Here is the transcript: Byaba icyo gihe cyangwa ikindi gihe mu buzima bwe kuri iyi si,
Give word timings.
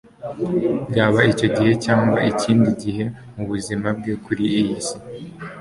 Byaba 0.89 1.19
icyo 1.33 1.47
gihe 1.55 1.71
cyangwa 1.85 2.17
ikindi 2.31 2.69
gihe 2.83 3.03
mu 3.35 3.43
buzima 3.49 3.87
bwe 3.97 4.13
kuri 4.23 4.43
iyi 4.59 4.73
si, 4.85 4.97